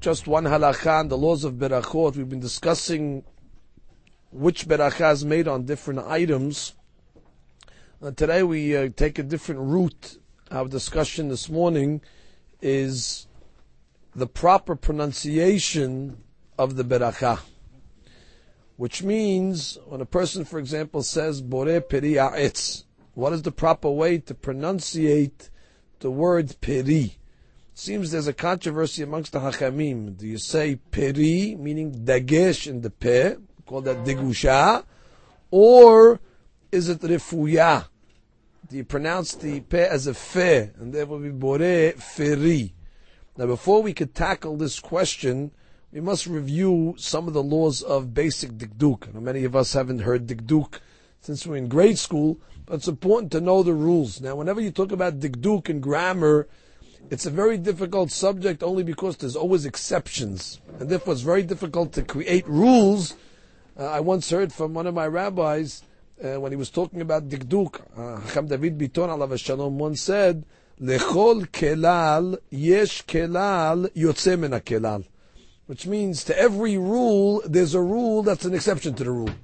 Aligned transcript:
just 0.00 0.26
one 0.26 0.44
halakha 0.44 1.02
and 1.02 1.10
the 1.10 1.18
laws 1.18 1.44
of 1.44 1.54
berachot. 1.54 2.16
We've 2.16 2.28
been 2.28 2.40
discussing 2.40 3.22
which 4.32 4.66
beracha 4.66 5.12
is 5.12 5.26
made 5.26 5.46
on 5.46 5.66
different 5.66 6.00
items. 6.00 6.74
Uh, 8.02 8.10
today 8.12 8.42
we 8.42 8.74
uh, 8.74 8.88
take 8.96 9.18
a 9.18 9.22
different 9.22 9.60
route. 9.60 10.16
Our 10.50 10.68
discussion 10.68 11.28
this 11.28 11.50
morning 11.50 12.00
is 12.62 13.26
the 14.14 14.26
proper 14.26 14.74
pronunciation 14.74 16.16
of 16.58 16.76
the 16.76 16.82
beracha. 16.82 17.40
Which 18.76 19.02
means, 19.02 19.76
when 19.84 20.00
a 20.00 20.06
person, 20.06 20.46
for 20.46 20.58
example, 20.58 21.02
says, 21.02 21.42
Bore 21.42 21.82
peri 21.82 22.16
what 23.12 23.34
is 23.34 23.42
the 23.42 23.52
proper 23.52 23.90
way 23.90 24.16
to 24.16 24.34
pronunciate 24.34 25.50
the 25.98 26.10
word 26.10 26.56
peri? 26.62 27.19
Seems 27.80 28.10
there's 28.10 28.26
a 28.26 28.34
controversy 28.34 29.02
amongst 29.02 29.32
the 29.32 29.40
Hachamim. 29.40 30.18
Do 30.18 30.26
you 30.26 30.36
say 30.36 30.76
peri, 30.76 31.56
meaning 31.58 32.04
dagesh 32.04 32.66
in 32.66 32.82
the 32.82 32.90
pe, 32.90 33.36
call 33.64 33.80
that 33.80 34.04
degusha, 34.04 34.84
or 35.50 36.20
is 36.70 36.90
it 36.90 37.00
refuya? 37.00 37.86
Do 38.68 38.76
you 38.76 38.84
pronounce 38.84 39.34
the 39.34 39.60
pe 39.60 39.82
as 39.82 40.06
a 40.06 40.12
fe, 40.12 40.72
and 40.78 40.92
there 40.92 41.06
will 41.06 41.20
be 41.20 41.30
bore 41.30 41.94
feri? 41.94 42.74
Now, 43.38 43.46
before 43.46 43.82
we 43.82 43.94
could 43.94 44.14
tackle 44.14 44.58
this 44.58 44.78
question, 44.78 45.50
we 45.90 46.02
must 46.02 46.26
review 46.26 46.96
some 46.98 47.28
of 47.28 47.32
the 47.32 47.42
laws 47.42 47.80
of 47.80 48.12
basic 48.12 48.58
dikduk. 48.58 49.14
Now, 49.14 49.20
many 49.20 49.44
of 49.44 49.56
us 49.56 49.72
haven't 49.72 50.00
heard 50.00 50.26
dikduk 50.26 50.80
since 51.22 51.46
we're 51.46 51.56
in 51.56 51.68
grade 51.68 51.96
school, 51.96 52.42
but 52.66 52.74
it's 52.74 52.88
important 52.88 53.32
to 53.32 53.40
know 53.40 53.62
the 53.62 53.72
rules. 53.72 54.20
Now, 54.20 54.36
whenever 54.36 54.60
you 54.60 54.70
talk 54.70 54.92
about 54.92 55.20
dikduk 55.20 55.70
and 55.70 55.82
grammar, 55.82 56.46
it's 57.08 57.26
a 57.26 57.30
very 57.30 57.56
difficult 57.56 58.10
subject 58.10 58.62
only 58.62 58.82
because 58.82 59.16
there's 59.16 59.36
always 59.36 59.64
exceptions, 59.64 60.60
and 60.78 60.88
therefore 60.88 61.14
it's 61.14 61.22
very 61.22 61.42
difficult 61.42 61.92
to 61.94 62.02
create 62.02 62.46
rules. 62.46 63.14
Uh, 63.78 63.86
I 63.86 64.00
once 64.00 64.30
heard 64.30 64.52
from 64.52 64.74
one 64.74 64.86
of 64.86 64.94
my 64.94 65.06
rabbis 65.06 65.82
uh, 66.22 66.38
when 66.40 66.52
he 66.52 66.56
was 66.56 66.70
talking 66.70 67.00
about 67.00 67.28
dikduk, 67.28 67.80
uh, 67.96 68.40
David 68.42 68.78
Biton 68.78 69.08
alav 69.08 69.38
shalom 69.38 69.78
once 69.78 70.02
said, 70.02 70.44
"Lechol 70.80 71.48
kelal 71.48 72.38
yesh 72.50 73.04
kelal 73.06 73.90
yotze 73.94 74.62
kelal," 74.62 75.04
which 75.66 75.86
means 75.86 76.24
to 76.24 76.38
every 76.38 76.76
rule 76.76 77.42
there's 77.46 77.74
a 77.74 77.80
rule 77.80 78.22
that's 78.22 78.44
an 78.44 78.54
exception 78.54 78.94
to 78.94 79.04
the 79.04 79.10
rule. 79.10 79.34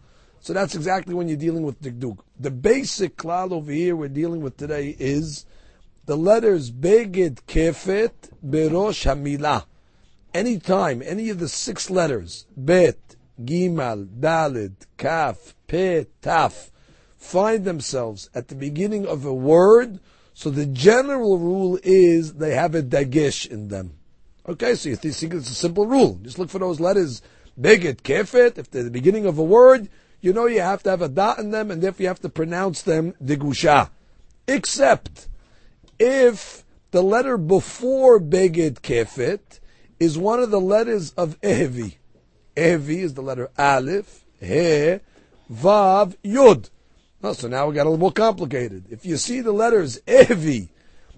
So 0.40 0.52
that's 0.52 0.74
exactly 0.74 1.14
when 1.14 1.28
you're 1.28 1.36
dealing 1.36 1.64
with 1.64 1.82
dikduk. 1.82 2.18
The 2.38 2.50
basic 2.50 3.16
klal 3.16 3.52
over 3.52 3.72
here 3.72 3.96
we're 3.96 4.08
dealing 4.08 4.42
with 4.42 4.56
today 4.56 4.94
is 4.98 5.46
the 6.06 6.16
letters 6.16 6.70
beged 6.70 7.40
kefet 7.46 8.30
berosh 8.44 9.04
hamila. 9.04 9.64
Anytime 10.32 11.02
any 11.04 11.30
of 11.30 11.38
the 11.38 11.48
six 11.48 11.90
letters 11.90 12.46
bet, 12.56 13.16
gimal, 13.42 14.06
dalid, 14.20 14.74
kaf, 14.96 15.54
pe, 15.66 16.06
taf 16.22 16.70
find 17.16 17.64
themselves 17.64 18.30
at 18.34 18.48
the 18.48 18.54
beginning 18.54 19.06
of 19.06 19.24
a 19.24 19.34
word, 19.34 19.98
so 20.32 20.50
the 20.50 20.66
general 20.66 21.38
rule 21.38 21.78
is 21.82 22.34
they 22.34 22.54
have 22.54 22.74
a 22.74 22.82
dagesh 22.82 23.46
in 23.46 23.68
them. 23.68 23.98
Okay, 24.48 24.76
so 24.76 24.88
you 24.90 24.96
think 24.96 25.34
it's 25.34 25.50
a 25.50 25.54
simple 25.54 25.86
rule. 25.86 26.20
Just 26.22 26.38
look 26.38 26.50
for 26.50 26.60
those 26.60 26.78
letters 26.78 27.20
beged 27.60 28.02
kefet. 28.02 28.58
If 28.58 28.70
they're 28.70 28.84
the 28.84 28.90
beginning 28.90 29.26
of 29.26 29.38
a 29.38 29.42
word, 29.42 29.88
you 30.20 30.32
know 30.32 30.46
you 30.46 30.60
have 30.60 30.84
to 30.84 30.90
have 30.90 31.02
a 31.02 31.08
dot 31.08 31.38
in 31.40 31.50
them, 31.50 31.70
and 31.70 31.82
therefore 31.82 32.02
you 32.02 32.08
have 32.08 32.20
to 32.20 32.28
pronounce 32.28 32.82
them 32.82 33.14
digusha. 33.22 33.90
Except 34.46 35.26
if 35.98 36.64
the 36.90 37.02
letter 37.02 37.36
before 37.36 38.20
beged 38.20 38.80
kefet 38.80 39.60
is 39.98 40.18
one 40.18 40.40
of 40.40 40.50
the 40.50 40.60
letters 40.60 41.12
of 41.12 41.40
evi. 41.40 41.96
Evi 42.56 42.98
is 42.98 43.14
the 43.14 43.22
letter 43.22 43.50
aleph, 43.58 44.24
he, 44.40 45.00
vav, 45.50 46.16
yud. 46.24 46.70
So 47.34 47.48
now 47.48 47.66
we 47.66 47.74
got 47.74 47.86
a 47.86 47.90
little 47.90 47.98
more 47.98 48.12
complicated. 48.12 48.84
If 48.90 49.04
you 49.04 49.16
see 49.16 49.40
the 49.40 49.52
letters 49.52 50.00
evi 50.06 50.68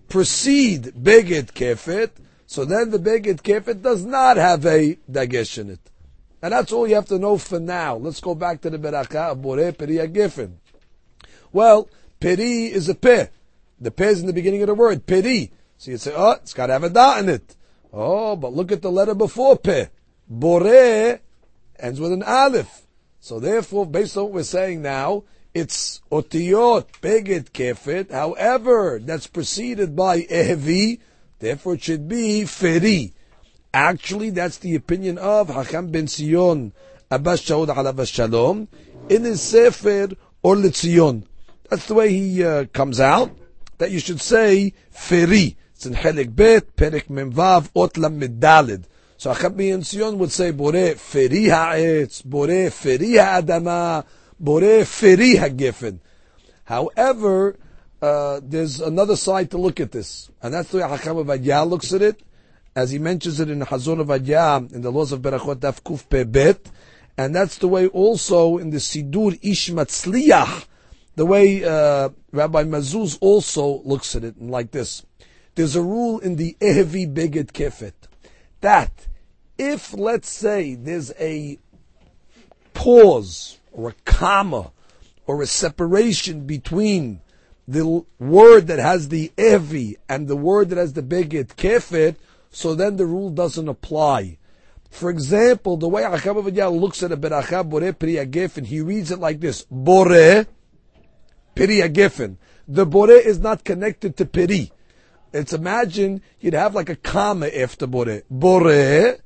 precede 0.08 0.94
beged 0.94 1.52
kefet, 1.52 2.10
so 2.46 2.64
then 2.64 2.90
the 2.90 2.98
beged 2.98 3.42
kefet 3.42 3.82
does 3.82 4.04
not 4.04 4.36
have 4.36 4.64
a 4.64 4.96
dagesh 5.10 5.58
in 5.58 5.70
it. 5.70 5.80
And 6.40 6.52
that's 6.52 6.72
all 6.72 6.86
you 6.86 6.94
have 6.94 7.06
to 7.06 7.18
know 7.18 7.36
for 7.36 7.58
now. 7.58 7.96
Let's 7.96 8.20
go 8.20 8.34
back 8.34 8.60
to 8.62 8.70
the 8.70 8.78
beracha 8.78 9.32
of 9.32 9.42
Bore 9.42 9.72
Peri 9.72 9.96
Agifen. 9.96 10.54
Well, 11.52 11.88
Peri 12.20 12.66
is 12.66 12.88
a 12.88 12.94
pe. 12.94 13.28
The 13.80 13.90
pe 13.90 14.08
is 14.08 14.20
in 14.20 14.26
the 14.26 14.32
beginning 14.32 14.62
of 14.62 14.68
the 14.68 14.74
word, 14.74 15.06
Peri. 15.06 15.52
So 15.76 15.92
you 15.92 15.98
say, 15.98 16.12
oh, 16.16 16.32
it's 16.32 16.54
got 16.54 16.66
to 16.66 16.72
have 16.72 16.84
a 16.84 16.90
dot 16.90 17.20
in 17.20 17.28
it. 17.28 17.56
Oh, 17.92 18.36
but 18.36 18.52
look 18.52 18.72
at 18.72 18.82
the 18.82 18.90
letter 18.90 19.14
before 19.14 19.56
pe. 19.56 19.86
Bore 20.28 21.20
ends 21.78 22.00
with 22.00 22.12
an 22.12 22.22
aleph. 22.22 22.86
So 23.20 23.40
therefore, 23.40 23.86
based 23.86 24.16
on 24.16 24.24
what 24.24 24.32
we're 24.32 24.42
saying 24.42 24.82
now, 24.82 25.24
it's 25.54 26.00
otiyot, 26.10 26.86
beged, 27.00 27.50
kefet. 27.50 28.10
However, 28.10 29.00
that's 29.02 29.26
preceded 29.26 29.96
by 29.96 30.22
evi. 30.22 31.00
Therefore, 31.38 31.74
it 31.74 31.82
should 31.82 32.08
be 32.08 32.42
feri. 32.42 33.12
Actually, 33.72 34.30
that's 34.30 34.58
the 34.58 34.74
opinion 34.74 35.18
of 35.18 35.48
Hacham 35.48 35.90
ben 35.92 36.06
Sion 36.06 36.72
Abba 37.10 37.34
Shaul 37.34 37.66
alav 37.66 38.06
Shalom 38.12 38.68
in 39.08 39.24
his 39.24 39.40
Sefer 39.40 40.08
or 40.42 40.56
Litzion. 40.56 41.24
That's 41.70 41.86
the 41.86 41.94
way 41.94 42.12
he 42.12 42.44
uh, 42.44 42.64
comes 42.66 43.00
out. 43.00 43.30
That 43.78 43.90
you 43.90 44.00
should 44.00 44.20
say 44.20 44.74
Feri. 44.92 45.56
It's 45.74 45.86
in 45.86 45.94
Helik 45.94 46.34
Bet, 46.34 46.76
Perik 46.76 47.06
Memvav, 47.08 47.70
Ot 47.74 47.94
Medalid. 47.94 48.84
So 49.16 49.32
Hacham 49.32 49.56
ben 49.56 49.82
Sion 49.82 50.18
would 50.18 50.30
say 50.30 50.50
Bore 50.50 50.94
Feri 50.94 51.48
Ha'etz, 51.48 52.22
Bore 52.22 52.70
Feri 52.70 53.16
Ha'adama, 53.16 54.04
Bore 54.38 54.84
Feri 54.84 55.36
Ha'gefen. 55.36 55.98
However, 56.64 57.56
uh, 58.02 58.40
there's 58.42 58.80
another 58.80 59.16
side 59.16 59.50
to 59.52 59.58
look 59.58 59.80
at 59.80 59.90
this, 59.90 60.30
and 60.42 60.54
that's 60.54 60.70
the 60.70 60.78
way 60.78 60.82
Hacham 60.84 61.24
Avadiyah 61.24 61.68
looks 61.68 61.92
at 61.92 62.02
it 62.02 62.22
as 62.78 62.92
he 62.92 62.98
mentions 63.00 63.40
it 63.40 63.50
in 63.50 63.58
Hazon 63.58 64.04
Avadia, 64.04 64.72
in 64.72 64.82
the 64.82 64.92
laws 64.92 65.10
of 65.10 65.20
Berachot 65.20 65.56
Daf 65.56 65.82
Kuf 65.82 66.08
Pe 66.08 66.22
Bet, 66.22 66.70
and 67.16 67.34
that's 67.34 67.58
the 67.58 67.66
way 67.66 67.88
also 67.88 68.58
in 68.58 68.70
the 68.70 68.76
Sidur 68.76 69.36
Ish 69.42 69.70
Matzliach, 69.70 70.64
the 71.18 71.26
way 71.26 71.64
uh, 71.64 72.10
Rabbi 72.30 72.62
Mazuz 72.62 73.18
also 73.20 73.82
looks 73.82 74.14
at 74.14 74.22
it 74.22 74.40
like 74.40 74.70
this. 74.70 75.04
There's 75.56 75.74
a 75.74 75.82
rule 75.82 76.20
in 76.20 76.36
the 76.36 76.56
Ehevi 76.60 77.12
Beged 77.12 77.50
Kefet 77.50 77.94
that 78.60 79.08
if, 79.58 79.92
let's 79.92 80.30
say, 80.30 80.76
there's 80.76 81.12
a 81.18 81.58
pause 82.72 83.58
or 83.72 83.88
a 83.88 83.94
comma 84.04 84.70
or 85.26 85.42
a 85.42 85.46
separation 85.46 86.46
between 86.46 87.20
the 87.66 88.04
word 88.20 88.68
that 88.68 88.78
has 88.78 89.08
the 89.08 89.32
Evi 89.36 89.96
and 90.08 90.28
the 90.28 90.36
word 90.36 90.68
that 90.68 90.78
has 90.78 90.92
the 90.92 91.02
Beged 91.02 91.56
Kefet, 91.56 92.14
so 92.50 92.76
then 92.76 92.94
the 92.94 93.06
rule 93.06 93.30
doesn't 93.30 93.68
apply. 93.68 94.38
For 94.88 95.10
example, 95.10 95.76
the 95.76 95.88
way 95.88 96.02
Achab 96.02 96.80
looks 96.80 97.02
at 97.02 97.10
a 97.10 97.16
beracha 97.16 97.68
bore 97.68 97.92
priyagefen, 97.92 98.66
he 98.66 98.80
reads 98.80 99.10
it 99.10 99.18
like 99.18 99.40
this: 99.40 99.66
bore 101.58 101.66
priyagefen. 101.66 102.36
The 102.66 102.86
bore 102.86 103.10
is 103.10 103.38
not 103.38 103.64
connected 103.64 104.16
to 104.18 104.26
Piri. 104.26 104.70
It's 105.32 105.52
imagine 105.52 106.22
you'd 106.40 106.54
have 106.54 106.74
like 106.74 106.88
a 106.88 106.96
comma 106.96 107.48
after 107.48 107.86
bore. 107.86 108.22
Bore 108.30 108.62
Piri 108.62 109.18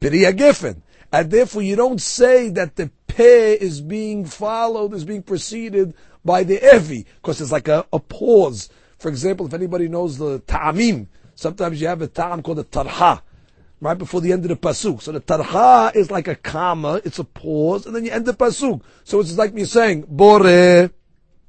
priyagefen. 0.00 0.82
And 1.12 1.30
therefore 1.30 1.62
you 1.62 1.76
don't 1.76 2.00
say 2.00 2.48
that 2.50 2.76
the 2.76 2.90
pe 3.06 3.52
is 3.54 3.80
being 3.80 4.24
followed, 4.24 4.94
is 4.94 5.04
being 5.04 5.22
preceded 5.22 5.94
by 6.24 6.44
the 6.44 6.58
evi, 6.58 7.04
because 7.16 7.40
it's 7.40 7.52
like 7.52 7.68
a, 7.68 7.84
a 7.92 7.98
pause. 7.98 8.70
For 8.98 9.08
example, 9.08 9.46
if 9.46 9.54
anybody 9.54 9.88
knows 9.88 10.16
the 10.16 10.38
ta'amim, 10.40 11.08
Sometimes 11.34 11.80
you 11.80 11.88
have 11.88 12.02
a 12.02 12.06
ta'am 12.06 12.42
called 12.42 12.58
a 12.58 12.64
tarha, 12.64 13.20
right 13.80 13.98
before 13.98 14.20
the 14.20 14.32
end 14.32 14.44
of 14.44 14.48
the 14.48 14.56
pasuk. 14.56 15.02
So 15.02 15.12
the 15.12 15.20
tarha 15.20 15.94
is 15.96 16.10
like 16.10 16.28
a 16.28 16.36
comma, 16.36 17.00
it's 17.04 17.18
a 17.18 17.24
pause, 17.24 17.86
and 17.86 17.96
then 17.96 18.04
you 18.04 18.10
end 18.10 18.26
the 18.26 18.34
pasuk. 18.34 18.82
So 19.04 19.20
it's 19.20 19.36
like 19.36 19.54
me 19.54 19.64
saying, 19.64 20.06
bore, 20.08 20.90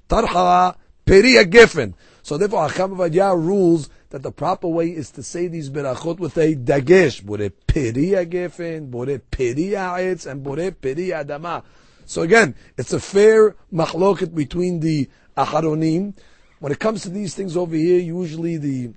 tarha, 0.07 0.75
peri 1.05 1.33
gefen. 1.45 1.93
So 2.21 2.37
therefore, 2.37 2.69
Hacham 2.69 2.95
Avadia 2.95 3.35
rules 3.35 3.89
that 4.09 4.23
the 4.23 4.31
proper 4.31 4.67
way 4.67 4.87
is 4.87 5.11
to 5.11 5.23
say 5.23 5.47
these 5.47 5.69
berachot 5.69 6.19
with 6.19 6.37
a 6.37 6.55
dagesh, 6.55 7.23
bore 7.23 7.49
peri 7.67 8.11
gefen, 8.25 8.89
bore 8.89 9.17
peri 9.19 9.73
ha'etz, 9.73 10.25
and 10.25 10.43
bore 10.43 10.71
peri 10.71 11.07
adama. 11.07 11.63
So 12.05 12.21
again, 12.21 12.55
it's 12.77 12.93
a 12.93 12.99
fair 12.99 13.55
machloket 13.71 14.33
between 14.35 14.79
the 14.79 15.09
acharonim. 15.37 16.15
When 16.59 16.71
it 16.71 16.79
comes 16.79 17.01
to 17.03 17.09
these 17.09 17.35
things 17.35 17.57
over 17.57 17.75
here, 17.75 17.99
usually 17.99 18.57
the 18.57 18.93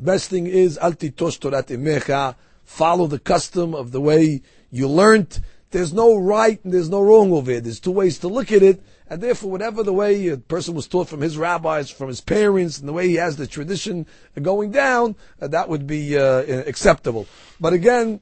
Best 0.00 0.30
thing 0.30 0.46
is 0.46 0.78
altitosh 0.78 1.38
torat 1.38 1.66
imecha. 1.66 2.34
Follow 2.64 3.06
the 3.06 3.18
custom 3.18 3.74
of 3.74 3.92
the 3.92 4.00
way 4.00 4.40
you 4.70 4.88
learned. 4.88 5.40
There's 5.72 5.92
no 5.92 6.16
right 6.16 6.62
and 6.64 6.72
there's 6.72 6.88
no 6.88 7.02
wrong 7.02 7.32
over 7.32 7.50
it. 7.50 7.64
There's 7.64 7.80
two 7.80 7.90
ways 7.90 8.18
to 8.20 8.28
look 8.28 8.50
at 8.50 8.62
it, 8.62 8.82
and 9.10 9.20
therefore, 9.20 9.50
whatever 9.50 9.82
the 9.82 9.92
way 9.92 10.28
a 10.28 10.36
person 10.38 10.74
was 10.74 10.86
taught 10.86 11.08
from 11.08 11.20
his 11.20 11.36
rabbis, 11.36 11.90
from 11.90 12.06
his 12.06 12.20
parents, 12.20 12.78
and 12.78 12.88
the 12.88 12.92
way 12.92 13.08
he 13.08 13.16
has 13.16 13.36
the 13.36 13.46
tradition 13.48 14.06
going 14.40 14.70
down, 14.70 15.16
uh, 15.42 15.48
that 15.48 15.68
would 15.68 15.84
be 15.86 16.16
uh, 16.16 16.42
acceptable. 16.66 17.26
But 17.60 17.72
again, 17.72 18.20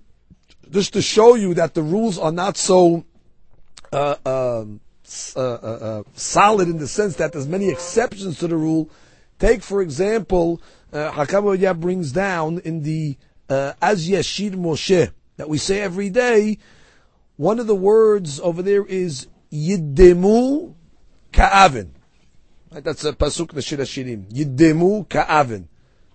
just 0.71 0.95
to 0.95 1.03
show 1.03 1.35
you 1.35 1.53
that 1.55 1.75
the 1.75 1.83
rules 1.83 2.19
are 2.19 2.33
not 2.33 2.57
so 2.57 3.05
uh, 3.93 4.17
um, 4.25 4.81
uh, 5.37 5.41
uh, 5.41 5.43
uh, 5.43 6.03
solid 6.15 6.69
in 6.69 6.79
the 6.79 6.89
sense 6.89 7.17
that 7.17 7.33
there's 7.33 7.49
many 7.49 7.69
exceptions 7.69 8.39
to 8.39 8.49
the 8.49 8.57
rule. 8.57 8.91
Take, 9.39 9.63
for 9.63 9.81
example, 9.83 10.61
uh, 10.93 11.11
Hakam 11.13 11.81
brings 11.81 12.13
down 12.13 12.59
in 12.59 12.83
the 12.83 13.17
Az 13.49 14.09
Yashir 14.09 14.55
Moshe 14.55 15.11
that 15.37 15.49
we 15.49 15.59
say 15.59 15.81
every 15.81 16.11
day. 16.11 16.59
One 17.37 17.61
of 17.61 17.67
the 17.67 17.75
words 17.75 18.41
over 18.41 18.63
there 18.63 18.85
is 18.85 19.29
Yiddemu 19.53 20.68
Ka'avin. 21.33 21.91
Right, 22.71 22.85
that's 22.85 23.05
a 23.05 23.13
pasuk 23.13 23.49
Nashir 23.49 23.79
Shirim. 23.79 24.31
Yiddemu 24.31 25.09
Ka'avin. 25.09 25.67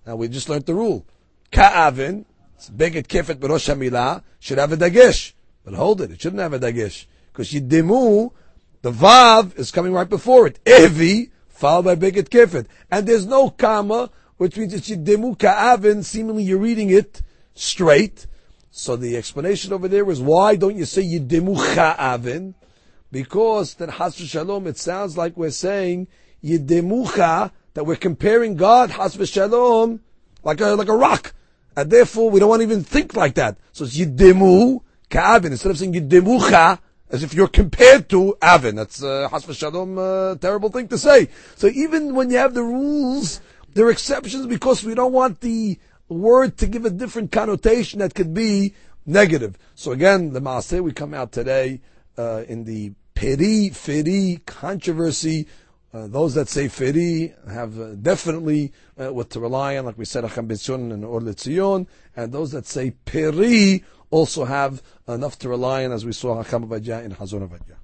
Now 0.06 0.15
we 0.15 0.27
just 0.27 0.50
learned 0.50 0.65
the 0.65 0.75
rule. 0.75 1.06
Ka'avin, 1.51 2.25
it's 2.56 2.69
Beget 2.69 3.07
Kefet 3.07 3.36
Berosh 3.36 3.74
HaMilah, 3.74 4.24
should 4.39 4.57
have 4.57 4.71
a 4.71 4.77
dagesh. 4.77 5.33
But 5.63 5.75
hold 5.75 6.01
it, 6.01 6.12
it 6.12 6.21
shouldn't 6.21 6.42
have 6.42 6.54
a 6.54 6.60
dagesh. 6.60 7.06
Because 7.31 7.51
Yiddemu, 7.51 8.31
the 8.81 8.92
Vav 8.92 9.57
is 9.57 9.71
coming 9.71 9.94
right 9.94 10.10
before 10.10 10.48
it. 10.48 10.63
Evi, 10.65 11.31
followed 11.48 11.83
by 11.83 11.95
Beget 11.95 12.30
Kefet. 12.30 12.68
And 12.92 13.07
there's 13.07 13.25
no 13.25 13.50
comma, 13.50 14.09
which 14.38 14.57
means 14.57 14.74
it's 14.74 14.89
Yiddemu 14.89 15.38
Ka'avin, 15.38 16.04
seemingly 16.04 16.44
you're 16.44 16.59
reading 16.59 16.89
it 16.89 17.21
straight. 17.56 18.27
So 18.75 18.95
the 18.95 19.16
explanation 19.16 19.71
over 19.71 19.88
there 19.88 20.09
is 20.09 20.19
why 20.19 20.56
don't 20.56 20.75
you 20.75 20.86
say 20.86 21.04
Yiddemu 21.04 21.56
Cha'avin? 21.75 22.56
Because 23.13 23.75
then 23.75 23.89
Has 23.89 24.15
Shalom, 24.15 24.65
it 24.65 24.75
sounds 24.75 25.15
like 25.15 25.38
we're 25.38 25.51
saying 25.51 26.07
Yiddemucha, 26.44 27.51
that 27.75 27.86
we're 27.86 27.95
comparing 27.95 28.56
God, 28.56 28.89
Has 28.89 29.13
Shalom, 29.30 30.00
like 30.44 30.60
a, 30.60 30.69
like 30.69 30.88
a 30.88 30.95
rock. 30.95 31.36
And 31.77 31.92
therefore, 31.92 32.31
we 32.31 32.39
don't 32.39 32.50
want 32.50 32.62
to 32.62 32.65
even 32.65 32.83
think 32.83 33.15
like 33.15 33.36
that. 33.36 33.57
So 33.71 33.83
it's 33.83 33.95
Yiddemu 33.95 34.81
Ka'avin. 35.12 35.51
Instead 35.51 35.69
of 35.69 35.77
saying 35.77 35.94
Yiddemucha, 35.94 36.80
as 37.12 37.21
if 37.21 37.36
you're 37.36 37.48
compared 37.48 38.10
to 38.10 38.36
Avin. 38.42 38.77
That's 38.77 39.04
uh, 39.04 39.30
Has 39.30 39.45
Shalom, 39.56 40.00
uh, 40.00 40.33
terrible 40.38 40.69
thing 40.69 40.88
to 40.88 40.98
say. 40.98 41.30
So 41.56 41.68
even 41.68 42.16
when 42.16 42.31
you 42.31 42.38
have 42.38 42.56
the 42.56 42.63
rules, 42.63 43.42
there 43.75 43.86
are 43.86 43.92
exceptions 43.92 44.48
because 44.48 44.83
we 44.83 44.95
don't 44.95 45.13
want 45.13 45.42
the 45.42 45.77
word 46.09 46.57
to 46.57 46.66
give 46.66 46.83
a 46.83 46.89
different 46.89 47.31
connotation 47.31 48.00
that 48.00 48.16
could 48.16 48.33
be 48.33 48.74
negative. 49.06 49.56
So 49.75 49.92
again, 49.92 50.33
the 50.33 50.42
Maaseh, 50.42 50.81
we 50.81 50.92
come 50.94 51.13
out 51.13 51.31
today 51.31 51.81
uh, 52.18 52.44
in 52.48 52.63
the 52.63 52.94
Peri 53.23 53.69
Feri 53.69 54.45
controversy. 54.45 55.47
Uh, 55.93 56.07
those 56.07 56.33
that 56.33 56.49
say 56.49 56.67
Feri 56.67 57.33
have 57.49 57.79
uh, 57.79 57.95
definitely 57.95 58.73
uh, 58.99 59.13
what 59.13 59.29
to 59.29 59.39
rely 59.39 59.77
on, 59.77 59.85
like 59.85 59.97
we 59.97 60.03
said, 60.03 60.25
Acham 60.25 60.49
Betzion 60.49 60.91
and 60.91 61.05
Or 61.05 61.21
Letzion, 61.21 61.87
and 62.17 62.33
those 62.33 62.51
that 62.51 62.65
say 62.65 62.91
Peri 63.05 63.85
also 64.09 64.43
have 64.43 64.83
enough 65.07 65.39
to 65.39 65.47
rely 65.47 65.85
on, 65.85 65.93
as 65.93 66.05
we 66.05 66.11
saw 66.11 66.43
Acham 66.43 66.67
Avadja 66.67 67.01
in 67.01 67.11
Hazon 67.11 67.47
Avadja. 67.47 67.77